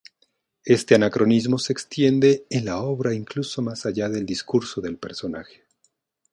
Este 0.65 0.95
anacronismo 0.95 1.59
se 1.59 1.71
extiende 1.73 2.47
en 2.49 2.65
la 2.65 2.79
obra 2.81 3.13
incluso 3.13 3.61
más 3.61 3.85
allá 3.85 4.09
del 4.09 4.25
discurso 4.25 4.81
del 4.81 4.97
personaje. 4.97 5.63